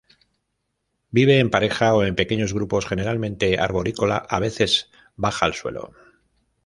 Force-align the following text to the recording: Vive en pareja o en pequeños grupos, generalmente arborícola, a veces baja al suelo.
Vive 1.11 1.37
en 1.39 1.51
pareja 1.51 1.93
o 1.93 2.01
en 2.03 2.15
pequeños 2.15 2.55
grupos, 2.55 2.87
generalmente 2.87 3.59
arborícola, 3.59 4.17
a 4.17 4.39
veces 4.39 4.89
baja 5.15 5.45
al 5.45 5.53
suelo. 5.53 5.91